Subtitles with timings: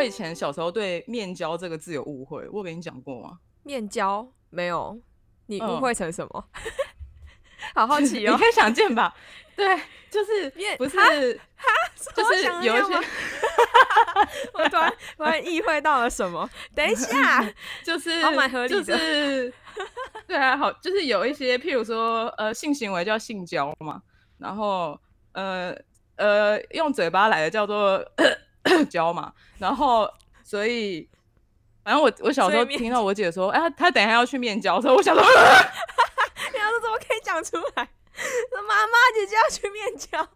[0.00, 3.38] 我以前小时候对面交这个字有误会，我跟你讲过吗？
[3.62, 4.98] 面交没有，
[5.44, 6.44] 你误嗯会成什么？
[7.74, 9.14] 好好奇 哦你可，以想见吧？
[9.54, 9.78] 对，
[10.10, 11.70] 就是面不是哈
[12.16, 12.94] 就是有一些
[14.54, 16.48] 我突然突然意会到了什么？
[16.74, 17.46] 等一下，
[17.84, 19.52] 就是好蛮合理的就是
[20.26, 24.00] 对啊，好，就是有一些譬如说呃性行为叫性交嘛，
[24.38, 24.98] 然后
[25.32, 25.76] 呃
[26.16, 28.02] 呃用嘴巴来的叫做
[28.90, 30.12] 交嘛，然后
[30.42, 31.08] 所以
[31.82, 35.24] 反正我我小时候听到我姐说，哎、她她等一下要去面交的时候，我想说。
[36.52, 37.88] 你要是怎么可以讲出来？
[38.50, 40.28] 说妈妈姐姐要去面交，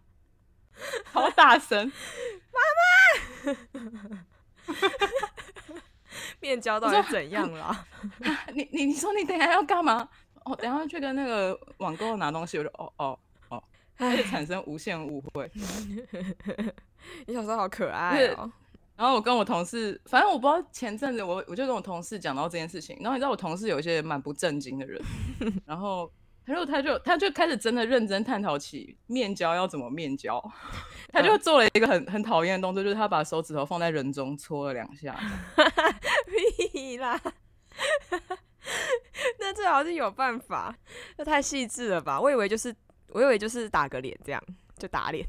[1.11, 1.91] 好大声，
[6.39, 7.85] 面交到底怎样啦？
[8.53, 10.07] 你你你说你等一下要干嘛？
[10.45, 13.63] 哦，等一下去跟那个网购拿东西，我就哦哦哦，
[13.97, 15.51] 哎会产生无限误会。
[17.27, 18.51] 你小时候好可爱哦、
[18.95, 25.01] 然后我跟我同事，反正我不知道前阵子我我就跟我同事讲到这件事情，然后你知道我同事有一些蛮不正经的人，
[25.65, 26.09] 然后
[26.45, 30.41] 他就他就他就开始真的认真探讨起面交要怎么面交，
[31.11, 35.19] 他就做了一个很很讨厌的动作，就是他把手指头放在人中搓了两下，
[36.71, 37.19] 屁啦！
[39.39, 40.75] 那最好是有办法，
[41.17, 42.19] 这太细致了吧？
[42.21, 42.73] 我以为就是，
[43.09, 44.41] 我以为就是打个脸这样，
[44.77, 45.27] 就打脸，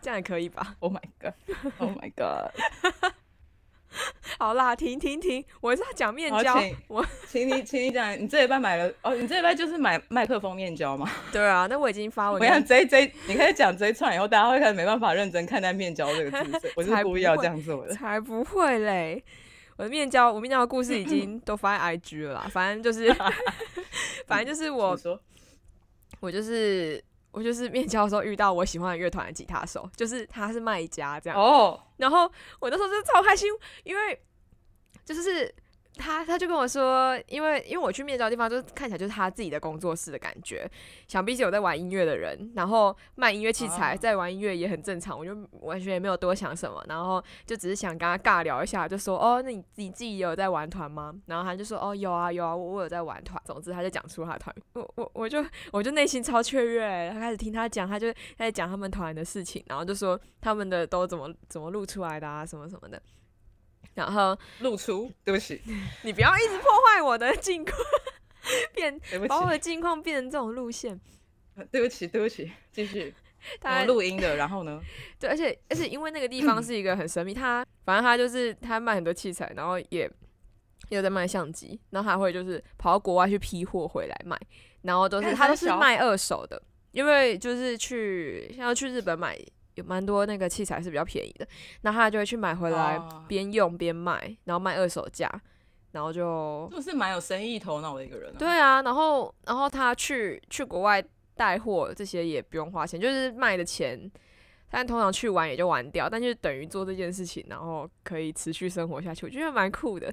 [0.00, 2.52] 这样也可以吧？Oh my god！Oh my god！
[4.38, 5.44] 好啦，停停停！
[5.60, 9.14] 我是要讲面交好请，我 请你请你讲，你这一半买了哦？
[9.14, 11.10] 你这一半就是买麦克风面交吗？
[11.30, 17.92] 对啊，那我已经发文我想这一这你开始讲这一串以后，大家会开始没办法认真看待面交这个字，所以我是才故意要这样做的。
[17.94, 19.22] 才不会嘞！
[19.76, 22.46] 我的面交，我面交的故事已经都发在 IG 了啦。
[22.50, 23.12] 反正就是，
[24.26, 24.98] 反正就是我
[26.20, 27.02] 我就是
[27.32, 31.38] 我就是面交的时候遇到我喜欢的乐团的吉他手，就是他是卖家这样。
[31.38, 32.30] 哦，然后
[32.60, 33.50] 我那时候真的超开心，
[33.84, 34.22] 因为
[35.04, 35.52] 就是
[35.96, 40.66] 他他就跟我说，因为因为我去面交的地方，就是看起来就是他自己的工作室的感觉，
[41.06, 51.14] 想必是有在玩音乐的人，然后卖音乐器材，啊在玩音乐也很正常，我就完全也没有多想什么，然后就只是想跟他尬聊一下，就说哦，那你你自己也有在玩团吗？
[51.26, 53.40] 然后他就说哦，有啊有啊，我我有在玩团。
[53.44, 63.00] 总之他就讲出他的团，我我我就我就内心超雀跃，他开始听他讲，他就开始讲他们团的事情，然后就说他们的都怎么怎么录出来的啊，什么什么的。
[63.94, 65.60] 然后露出，对不起，
[66.02, 67.76] 你不要一直破坏我的境况，
[68.74, 70.98] 变把我的起，境况变成这种路线。
[71.70, 73.14] 对不起，对不起，继续。
[73.42, 74.80] 我他们录音的，然后呢？
[75.20, 80.10] 对，而且而且因为那个地方 是一个很神秘，他反正他就是他卖很多器材，然后也
[80.88, 84.38] 也在卖相机，然后还会就是跑到国外去批货回来卖，
[84.82, 89.38] 然后都是他都是卖二手的，因为就是去像要去日本买。
[89.74, 91.46] 有蛮多那个器材是比较便宜的，
[91.82, 95.30] 那他就会去买回来哦，边用边卖，然后卖二手价，
[95.92, 98.36] 然后就就是蛮有生意头脑的一个人、啊？
[98.38, 101.02] 对啊，然后然后他去去国外
[101.34, 104.10] 带货这些也不用花钱，就是卖的钱，
[104.70, 110.12] 但通常去玩也就玩掉，但就等于做这件事情，然后可以持续生活下去，我觉得蛮酷的。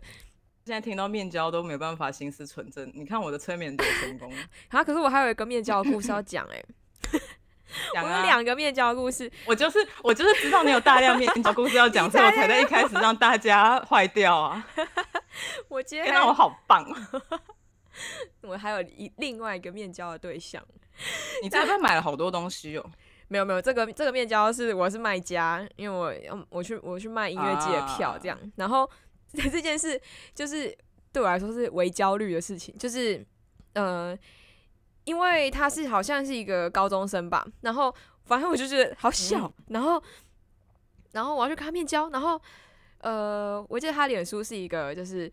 [0.66, 2.92] 现在听到面交都没办法心思纯正。
[2.94, 4.32] 你看我的催眠多成功，
[4.70, 6.64] 啊，可是我还有一个面交的故事要讲哎、讲
[7.96, 8.04] 啊！
[8.04, 14.68] 我有两个面交故事，我就是我就是知道你有大量面交故事要讲， 所以我才在一开始让大家坏掉啊！
[15.70, 16.84] 我今天我好棒！
[16.84, 17.40] 啊
[18.42, 20.64] 我还有一另外一个面交的对象，
[21.44, 22.86] 你这边买了好多东西哦。
[23.28, 28.90] 没有没有，这个这个面交是我是卖家，因为我嗯我去我去卖音乐季的票这样，然后
[29.34, 30.02] 这件事
[30.34, 30.76] 就是
[31.12, 33.24] 对我来说是微焦虑的事情，就是
[33.74, 34.18] 呃，
[35.10, 37.94] 因为他是好像是一个高中生吧，然后
[38.26, 40.02] 反正我就觉得好小，嗯然后
[41.14, 42.40] 然后我要去跟他面交，然后
[43.00, 45.32] 呃，我记得他脸书是一个就是。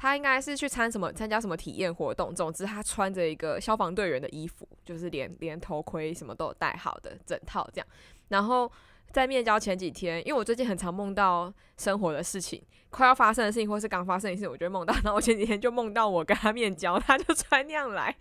[0.00, 7.86] 他应该是去参什么参加什么体验活动，总之他穿着一个消防队员的衣服，就是连连头盔什么都有戴好的整套这样。
[8.28, 8.70] 然后
[9.10, 14.94] 在面交前几天，因为我最近很常梦到生活的事情，快要发生的事情，或是刚发生的事情，我就会梦到。
[15.02, 18.14] 然后我前几天就梦到我跟他面交，他就穿那样来，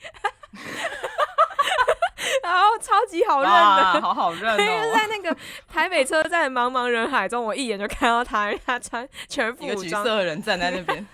[2.44, 4.94] 然后超级好认的，哇，好好认 因为哦！
[4.96, 5.36] 在那个
[5.68, 11.06] 台北车站茫茫人海中，我一眼就看到他，他穿全副一个武装，橘色的人站在那边，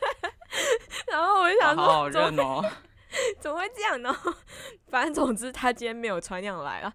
[1.10, 2.64] 然后我就想说，好好认哦。
[3.40, 4.16] 怎么会这样呢？
[4.88, 6.92] 反正总之他今天没有穿那样来了。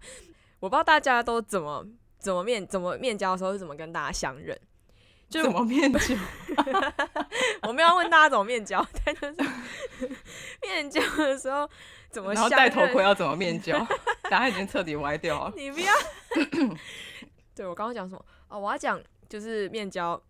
[0.60, 1.84] 我不知道大家都怎么
[2.18, 4.58] 怎么面怎么面交的时候是怎么跟大家相认。
[5.28, 6.14] 就怎么面交？
[7.62, 9.36] 我没有要问大家怎么面交， 但就是
[10.62, 11.68] 面交的时候
[12.10, 12.48] 怎么然后。
[12.48, 13.78] 戴头盔要怎么面交？
[14.24, 15.52] 大家已经彻底歪掉了。
[15.56, 15.92] 你不要。
[17.54, 18.24] 对我刚刚讲什么？
[18.48, 20.20] 哦，我要讲就是面交，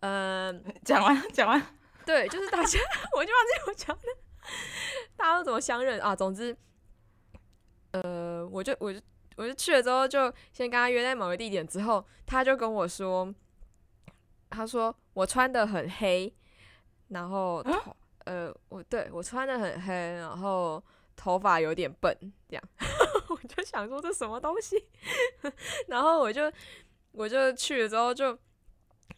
[0.00, 0.52] 呃，
[0.84, 1.60] 讲完讲完，
[2.04, 2.78] 对，就是大家，
[3.16, 4.02] 我就忘记我讲的，
[5.16, 6.14] 大家都怎么相认啊？
[6.14, 6.54] 总之，
[7.92, 9.00] 呃，我就我就
[9.36, 13.32] 我就去了之后，就先跟他约在某个地点，之后他就跟我说，
[14.50, 16.32] 他说我穿的很黑，
[17.08, 20.82] 然后头呃，我对我穿的很黑，然后
[21.16, 22.14] 头发有点笨，
[22.48, 22.62] 这样，
[23.30, 24.76] 我就想说这什么东西，
[25.88, 26.52] 然后我就
[27.12, 28.38] 我就去了之后就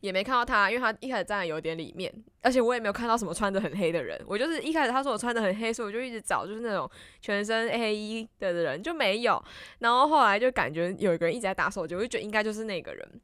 [0.00, 4.20] 也没看到他，因为他一开始站的有点里面，而且我也没有看到什么穿的很黑的人。
[4.26, 6.90] 我就是一开始他说我穿的很黑，所以我就一直找，就是那种
[7.20, 9.42] 全身黑衣的人就没有。
[9.80, 13.20] 然后后来就感觉有一个人一直在打手机，我就觉得应该就是那个人。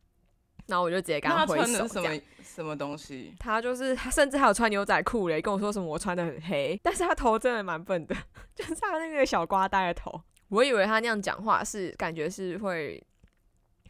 [0.68, 3.34] 然后我就直接跟那他挥手，穿的是什么什么东西？
[3.38, 8.14] 他就是他，甚至还有穿牛仔裤嘞，跟我说什么我穿的很黑，但是他头真的蛮笨的，
[8.54, 10.20] 就是他那个小瓜呆的头。
[10.48, 13.02] 我以为他那样讲话是感觉是会，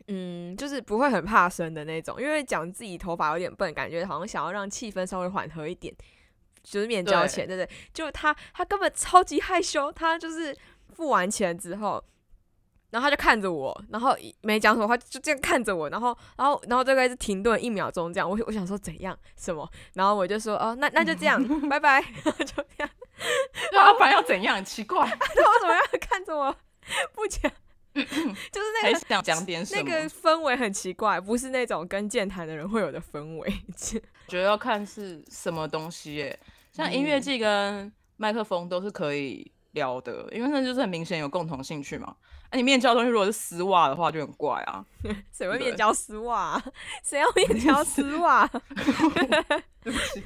[0.06, 5.92] 嗯，就是不会很怕生的那种，因为讲自己头发有点笨，感觉好像想要让气氛稍微缓和一点，
[6.62, 7.76] 就是免交钱，对不对？
[7.92, 10.56] 就他他根本超级害羞，他就是
[10.92, 12.04] 付完钱之后。
[12.90, 18.28] 然后他就看着我，然后没讲什么话，就这样看着我，然后，然后，然后大概是停顿一秒钟这样。
[18.28, 22.90] 我我想说怎样什么，然后我就说哦，那那就这样，拜拜， 就这样。
[23.70, 24.64] 对啊，不然要怎样？
[24.64, 26.54] 奇怪，他为什么要看着我
[27.12, 27.50] 不讲？
[27.94, 29.82] 就是那个想讲点什那？
[29.82, 33.52] 个氛围很奇怪，不是那种跟健谈的人会有的氛围。
[34.28, 36.38] 觉得要看是什么东西耶。
[36.70, 42.14] 像音乐季跟麦克风都是可以聊的，因为那就是很明显有共同兴趣嘛。
[42.50, 44.84] 啊，你面交的东西如果是丝袜的话，就很怪啊。
[45.32, 46.64] 谁会面交丝袜啊？
[47.04, 48.46] 谁要 面交丝袜？
[49.82, 50.22] 对不起，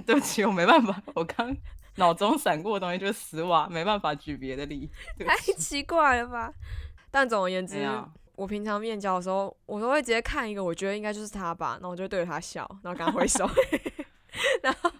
[0.06, 1.54] 对不起，我没办法，我刚
[1.96, 4.90] 脑中闪过的东西就是丝袜，没办法举别的例。
[5.26, 6.52] 太奇怪了吧？
[7.10, 8.04] 但总而言之，哎
[8.34, 13.46] 我平常面交的时候，我都会直接看一个，我觉得应该就是他吧，然后我就对着他笑，然后跟他挥手。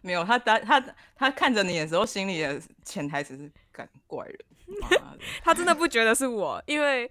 [0.02, 0.84] 没有他他他
[1.16, 4.38] 他看着你的时候，心里的潜台词是“干怪人
[5.42, 7.10] ”。他真的不觉得是我，因为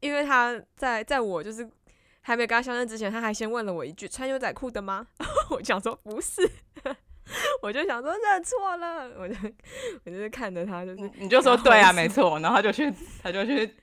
[0.00, 1.68] 因为他在在我就是
[2.20, 5.06] 还没跟他相认之前，他还先问了我一句：“穿牛仔裤的吗？”
[5.50, 6.48] 我想说不是，
[7.62, 9.34] 我就想说认错了，我就
[10.04, 13.74] 我就是看着他，就是你就说对啊，没错，然后他就去他就去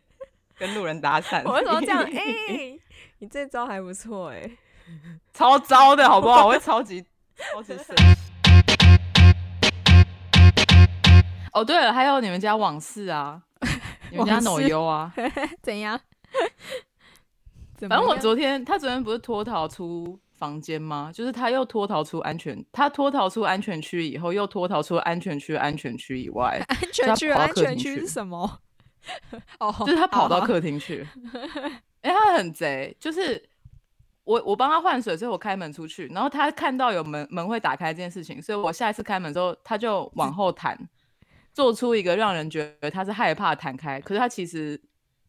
[0.57, 1.43] 跟路人搭讪。
[1.45, 2.03] 我为什么这样？
[2.03, 2.79] 哎、
[3.19, 4.49] 你这招还不错哎、
[5.33, 6.45] 超糟的好不好？
[6.47, 7.03] 我会超级
[7.35, 8.03] 超级生气。
[11.53, 13.41] 哦，对了，还有你们家往事啊，
[14.11, 15.13] 你们家往事脑优啊。
[15.63, 15.99] 怎样？
[17.77, 21.11] 反反正我昨天他昨天不是脱逃出房间吗？
[21.13, 28.59] 就是他又脱逃出安全，他脱逃出安全区以后，又脱逃出安全区安全区以外， 安全区，安全区是什么？
[29.59, 31.07] 哦， 就是他跑到客厅去。
[32.01, 33.41] 哎、他很贼，就是
[34.25, 40.77] 我我帮他换水，所以我开门出去，然后他看到有门门会打开这件事情，所以我下一次开门之后，他就往后弹，
[41.53, 44.81] 做出一个让人觉得他是害怕弹开，可是他其实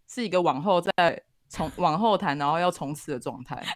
[0.09, 3.63] 是一个往后再从往后弹，然后要冲刺的状态。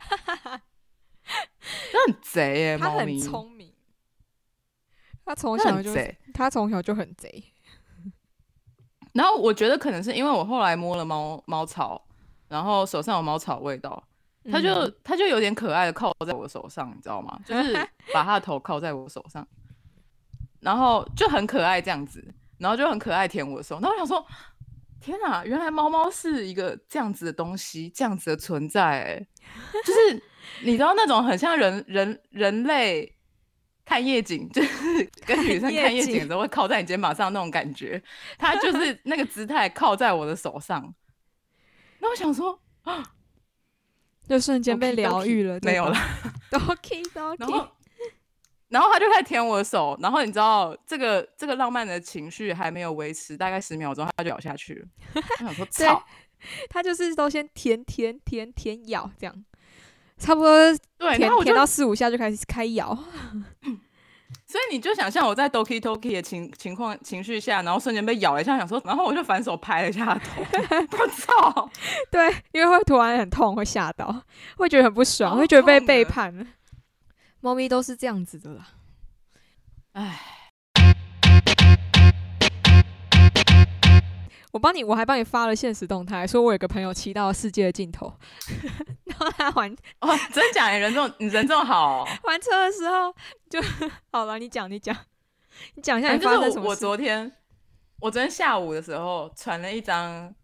[1.23, 3.73] 他很贼耶、他很，聪明，
[5.25, 6.19] 他从小就很贼。
[6.32, 7.44] 他从小就很贼。
[9.12, 12.06] 然后我觉得可能是因为我后来摸了猫猫草，
[12.49, 14.02] 然后手上有猫草味道，
[14.50, 17.40] 它就嗯它就有点可爱的靠在我手上，你知道吗？
[17.44, 17.75] 就 是
[18.12, 19.47] 把他的头靠在我手上，
[20.61, 22.23] 然后就很可爱这样子，
[22.59, 23.80] 然后就很可爱舔我的手。
[23.80, 24.25] 然后我想说，
[25.00, 29.28] 天哪，原来猫猫是一个这样子的东西，这样子的存在、欸，
[29.85, 30.23] 就是
[30.64, 33.16] 你知道那种很像人人人类。
[33.82, 38.00] 看夜景，就是跟女生看夜景的时候会靠在你肩膀上那种感觉，
[38.38, 40.94] 它就是那个姿态靠在我的手上。
[41.99, 42.56] 那我想说，
[44.30, 45.92] 就瞬间被疗愈了，没有了。
[46.50, 46.60] 然
[47.49, 47.68] 后，
[48.68, 54.87] 然后他就开始舔我的手，然后你知道这个这个浪漫的情绪还没有维持大概十秒钟，他就咬下去了。
[55.40, 56.04] 我想说，对操，
[56.68, 59.44] 他就是都先舔舔舔舔咬这样，
[60.16, 60.54] 差不多
[60.96, 62.96] 对，舔然后我舔，到四五下就开始开咬，
[64.50, 70.42] 所以你就想象我在 doki doki 的情情况情绪下，然后瞬间被咬了一下，想说，然后我就反手拍了一下他头，
[70.99, 71.71] 我操，
[72.11, 74.25] 对，因为会突然很痛，会吓到，
[74.57, 76.49] 会觉得很不爽，会觉得被背叛。
[77.40, 78.66] 猫咪都是这样子的啦。
[79.92, 80.21] 唉，
[84.52, 88.12] 我帮你，我还帮你发了现实动态，说我有个朋友骑到世界的尽头，
[89.07, 89.69] 然后他还
[90.00, 90.71] 哦，真假？
[90.73, 93.14] 你人这么你人这么好、哦， 还车的时候
[93.49, 93.61] 就
[94.11, 94.38] 好了。
[94.38, 94.97] 你讲，你讲，
[95.75, 96.80] 你讲一下你发生什么事。
[96.80, 97.30] 昨天
[98.00, 100.35] 我昨天下午的时候传了一张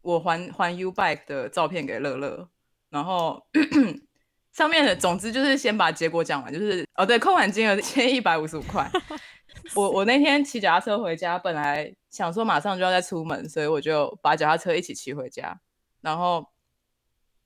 [0.00, 2.48] 我还还 U bike 的照片给乐乐，
[2.88, 3.44] 然后
[4.52, 8.90] 上面的总之就是先把结果讲完，就是哦对，扣款金额千一百五十五块。
[9.74, 15.58] 我我那天骑脚踏车回家，本来想说马上就要再出门，所以我就把脚踏车一起骑回家，
[16.02, 16.46] 然后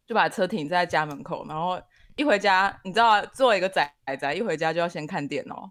[0.06, 1.80] 就把车停在家门口，然后
[2.16, 5.70] 一回家，你知道，作为一个仔仔，一回家就要先看电脑，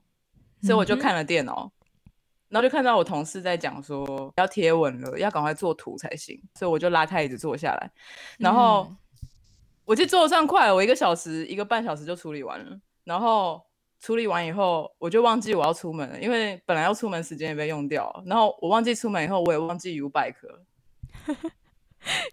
[0.61, 1.69] 所以我就看了电脑，
[2.47, 7.91] 然后就看到我同事在讲说要贴文了，要赶快做图才行，所以我就拉开椅子坐下来，
[8.39, 8.89] 然后
[9.83, 13.66] 我就做的算快，我一个小时一个半小时就处理完了，然后。
[13.99, 18.23] 处理完以后，我就忘记我要出门了，因为本来要出门时间也被用掉。
[18.25, 20.65] 然后我忘记出门以后，我也忘记 U bike 了。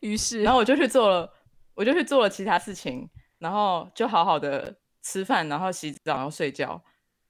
[0.02, 1.33] 于是，然后我就去做了，
[1.75, 6.80] 我就去做了其他事情，然后就好好的吃饭，然后洗澡，然后睡觉。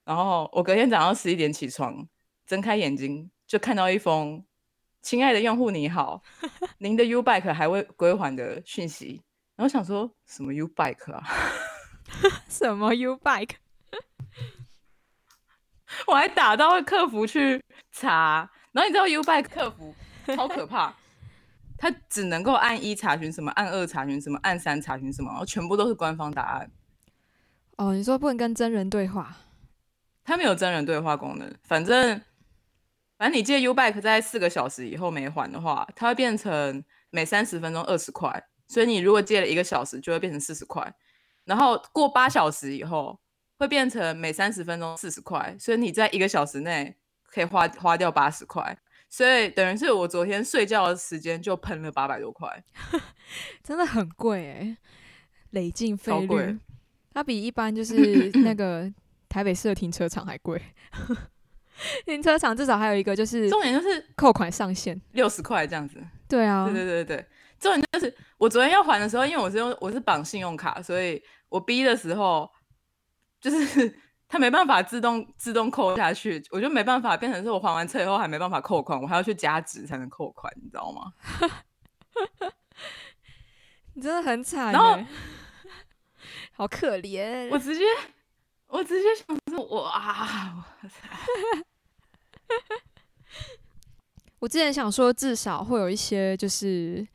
[0.04, 2.06] 然后我隔天早上十一点起床，
[2.46, 4.44] 睁开眼睛就看到一封
[5.00, 6.22] “亲爱的用户你好，
[6.78, 9.22] 您的 U bike 还未归还”的讯息。
[9.56, 11.22] 然后想说什么 U bike 啊？
[12.50, 13.54] 什么 U bike？
[16.06, 19.94] 我还打到客服去查，然后你知道 U Bike 客服
[20.34, 20.94] 超可怕，
[21.76, 26.70] 他只能够按一查询什么，按二查询什么，按三查询什么，然后全部都是官方答案。
[27.76, 29.36] 哦，你说不能跟真人对话？
[30.24, 31.54] 他没有真人对话功能。
[31.62, 32.20] 反正
[33.18, 40.94] 反正你借 U Bike 在四个小时以后没还的话，它会变成每三十分钟二十块，所以你如果借了一个小时，就会变成四十块。
[41.44, 43.18] 然后过八小时以后。
[43.64, 46.94] 会变成每三十分钟四十块，所以你在一个小时内
[47.24, 48.76] 可以花花掉八十块，
[49.08, 52.62] 所以等于是我昨天睡觉的时间就喷了八百多块，
[53.64, 54.76] 真的很贵哎，
[55.52, 56.58] 累进费率，
[57.14, 58.92] 它比一般就是那个
[59.30, 60.60] 台北市的停车场还贵，
[62.04, 65.00] 停车场至少还有一个就是重点就是扣款上限。
[65.12, 67.26] 六十块这样子，对啊，对对对对，
[67.58, 72.46] 重点就是我昨天要还的时候，因为我是用我是绑信用卡，所以我逼的时候。
[73.44, 73.94] 就是
[74.26, 81.12] 它没办法自动自动扣下去，我就没办法变成是我还完车以后还没办法扣款，我还要去加值才能扣款，你知道吗？
[83.92, 84.98] 你真的很惨，然后
[86.52, 87.50] 好可怜。
[87.50, 87.84] 我直接
[88.68, 90.64] 我直接想说，哇！
[94.40, 97.06] 我之前想说至少会有一些，就是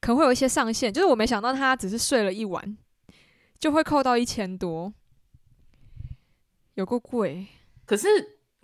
[0.00, 2.76] 可能会有一些上限，就是我没想到他只是睡了一晚
[3.58, 4.92] 就会扣到一千多。
[6.80, 7.46] 有个贵，
[7.84, 8.08] 可是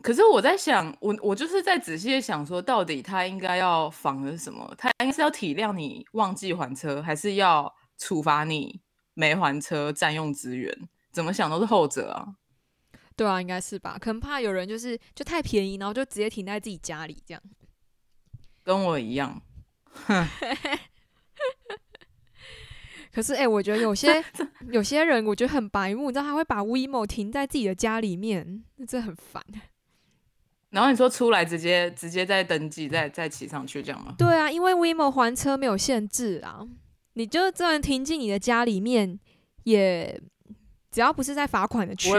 [0.02, 4.74] 可是我在想，我我就是在仔细的想说，到底他应该要防的是什么？
[4.78, 8.80] 他应该是要体谅你忘记还车，还是要处罚你
[9.12, 10.88] 没还车占用资源？
[11.12, 12.36] 怎么想都是后者啊。
[13.14, 13.98] 对啊，应该是吧？
[14.00, 17.42] 可能怕有人就是就太便宜，然后就直接停在自己家里这样。
[18.64, 19.42] 跟我一样，
[20.06, 20.26] 哼。
[23.16, 24.22] 可是，哎，我觉得有 些
[24.70, 29.42] 有些人，我觉得很白目，你知道他会把 WeMo 停在自己的家里面，那真的很烦。
[30.68, 34.14] 然后你说出来直接直接再登记，再再骑上去这样吗？
[34.18, 36.60] 对啊，因为 WeMo 还车没有限制啊，
[37.14, 39.18] 你就这样停进你的家里面，
[39.64, 40.20] 也
[40.90, 42.12] 只要不是在罚款的区域，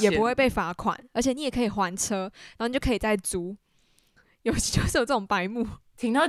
[0.00, 3.56] 也不会被罚款，而且你也可以还车，然后你就可以再租。
[4.42, 5.66] 有就是有这种白目
[5.96, 6.28] 停到。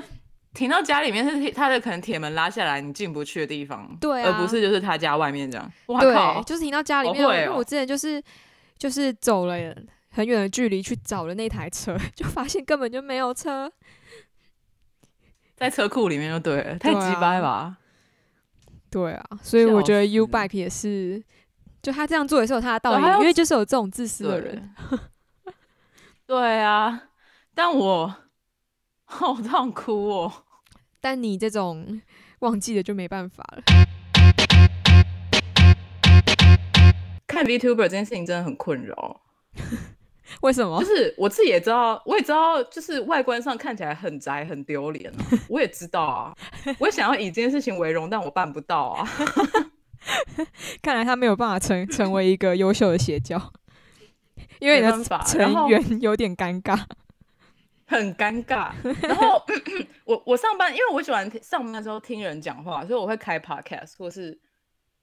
[0.53, 5.71] 停到家里面是他的可能铁门拉下来你进不去的地方，对，而不是就是他家外面这样。
[5.99, 7.21] 对，就是停到家里面。
[7.21, 8.21] 因为我之前就是
[8.77, 9.55] 就是走了
[10.11, 13.71] 很远的距离去找了那台车， 就发现根本就没有车，
[15.55, 17.77] 在车库里面就对了，太鸡掰吧？
[18.91, 21.23] 对啊，所以我觉得 U bike 也是，
[21.81, 24.71] 就他这样做也是有他的道理，因为就是有这种自私的人。
[26.27, 27.05] 对啊，
[27.55, 28.15] 但我。
[29.05, 30.42] 好痛苦哦！
[31.03, 32.01] 但你这种
[32.39, 33.61] 忘记了就没办法了。
[37.27, 39.19] 看 VTuber 这件事情真的很困扰。
[40.39, 40.81] 为什么？
[40.81, 45.11] 就是我自己也知道，我也知道，就是外观上看起来很宅、很丢脸。
[45.49, 46.33] 我也知道啊，
[46.79, 49.05] 我也想要以这件事情为荣，但我办不到啊。
[50.81, 53.51] 看来他没有办法成成为一个优秀的邪教，
[54.59, 56.79] 因为你的成员有点尴尬。
[57.85, 59.43] 很尴尬，然后
[60.05, 64.37] 我我上班，因为我喜欢上班的时候听人讲话，所以我会开 podcast 或是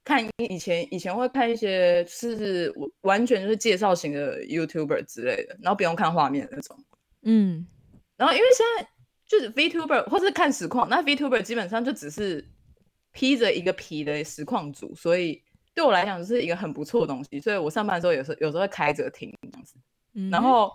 [0.04, 6.76] 看以前以前会看一些是完全就是介绍型的 YouTuber 之类的，然后不用看画面那种。
[7.22, 7.66] 嗯，
[8.16, 8.88] 然后因为现在
[9.26, 12.46] 就是 VTuber 或是看实况，那 VTuber 基本上就只是
[13.12, 15.42] 披着一个皮的实况组，所以
[15.74, 19.74] 对我来讲是一个很不错的东西，所以我上班的时候有时候有时候会开着听这样子，
[20.30, 20.72] 然后。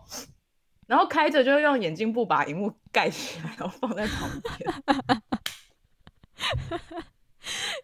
[0.88, 5.22] 然后开着就用眼镜布把荧幕盖起来，然后放在旁边。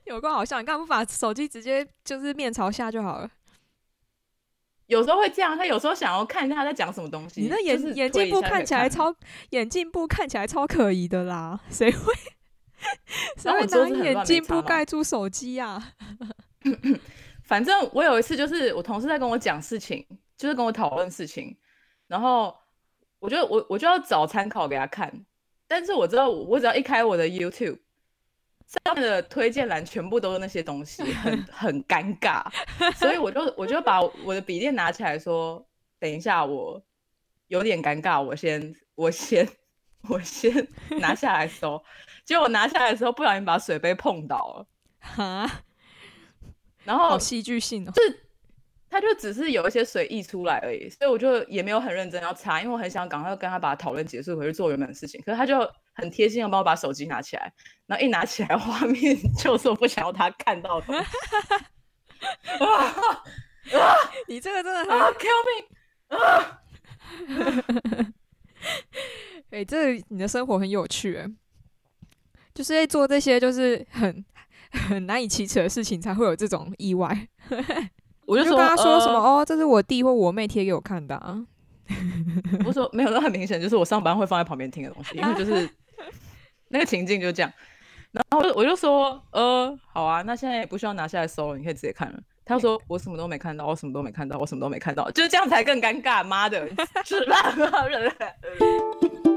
[0.05, 3.29] 有个好笑，你干嘛不把手机直接就是面朝下就好了？
[4.87, 7.41] 有时候会这样，他有时候想要看一下他在讲什么东西。
[7.41, 9.15] 你的眼就是眼镜布看起来超
[9.51, 12.13] 眼镜布看起来超可疑的啦，谁会
[13.37, 15.93] 谁会拿眼镜布盖住手机啊？
[17.45, 20.05] 反正我有一次就是我同事在跟我讲事情，
[20.35, 21.57] 就是跟我讨论事情，
[22.07, 22.53] 然后
[23.21, 25.13] 我就我我就要找参考给他看，
[25.67, 27.77] 但是我知道我只要一开我的 YouTube
[28.65, 32.43] 上面的推荐栏全部都是那些东西，很 很尴尬，
[32.95, 35.63] 所以我就我就把我的笔电拿起来说，
[35.99, 36.83] 等一下我
[37.47, 39.47] 有点尴尬，我先我先
[40.09, 40.67] 我先
[40.99, 41.83] 拿下来搜，
[42.25, 44.67] 结果我拿下来的时候不小心把水杯碰倒了，
[44.99, 45.63] 哈，
[46.85, 47.91] 然后好戏剧性哦。
[48.91, 55.19] 它就只是有一些水溢出来而已，所以我就也没有很认真要擦，因为我很想赶快跟他把讨论结束，回去做原本的事情。
[55.25, 55.57] 可是他就
[55.93, 57.53] 很贴心的帮我把手机拿起来，
[57.87, 61.01] 然后一拿起来， 画面就是我不想要他看到的东西。
[62.59, 63.23] 啊
[64.27, 66.17] 你这个真的很，啊！Kill me！
[66.17, 66.61] 啊！
[69.51, 71.25] 哎、这个你的生活很有趣哎，
[72.53, 74.25] 就是在做这些就是很
[74.71, 77.29] 很难以启齿的事情，才会有这种意外。
[78.31, 81.37] 我就说他说什么、呃哦，这是我弟或我妹贴给我看的啊。
[82.65, 85.69] 我说没有，那很明显就是我上班会放在旁边听的东西，因为就是
[86.69, 87.51] 那个情境就这样。
[88.13, 92.19] 然后我就我就说，呃，好啊，那现在也不需要拿下来搜了，你可以直接看了。
[92.45, 96.23] 他说我什么都没看到，我什么都没看到，我什么都没看到，就是这样才更尴尬。
[96.23, 96.65] 妈的，
[97.03, 97.35] 是吧？